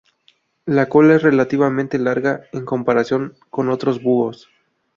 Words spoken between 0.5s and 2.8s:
La cola es relativamente larga en